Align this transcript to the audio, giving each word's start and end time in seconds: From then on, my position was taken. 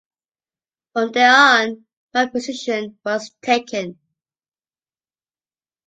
From 0.93 1.11
then 1.11 1.29
on, 1.29 1.85
my 2.11 2.25
position 2.25 2.97
was 3.05 3.29
taken. 3.43 3.99